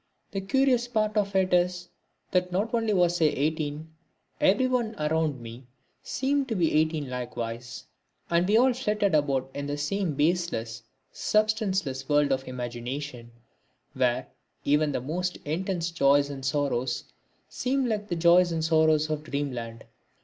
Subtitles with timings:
[0.31, 1.87] The curious part of it is
[2.31, 3.93] that not only was I eighteen,
[4.39, 5.67] but everyone around me
[6.01, 7.85] seemed to be eighteen likewise;
[8.27, 13.29] and we all flitted about in the same baseless, substanceless world of imagination,
[13.93, 14.25] where
[14.65, 17.03] even the most intense joys and sorrows
[17.47, 19.83] seemed like the joys and sorrows of dreamland.